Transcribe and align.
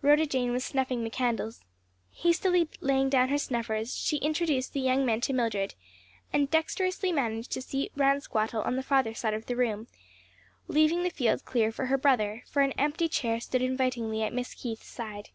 Rhoda 0.00 0.24
Jane 0.24 0.50
was 0.52 0.64
snuffing 0.64 1.04
the 1.04 1.10
candles. 1.10 1.60
Hastily 2.10 2.70
laying 2.80 3.10
down 3.10 3.28
her 3.28 3.36
snuffers, 3.36 3.94
she 3.94 4.16
introduced 4.16 4.72
the 4.72 4.80
young 4.80 5.04
men 5.04 5.20
to 5.20 5.34
Mildred, 5.34 5.74
and 6.32 6.50
dexterously 6.50 7.12
managed 7.12 7.52
to 7.52 7.60
seat 7.60 7.92
Ransquattle 7.94 8.64
on 8.64 8.76
the 8.76 8.82
farther 8.82 9.12
side 9.12 9.34
of 9.34 9.44
the 9.44 9.56
room, 9.56 9.86
leaving 10.68 11.02
the 11.02 11.10
field 11.10 11.44
clear 11.44 11.70
for 11.70 11.84
her 11.84 11.98
brother; 11.98 12.44
for 12.46 12.62
an 12.62 12.72
empty 12.78 13.10
chair 13.10 13.40
stood 13.40 13.60
invitingly 13.60 14.22
at 14.22 14.32
Miss 14.32 14.54
Keith's 14.54 14.88
side. 14.88 15.28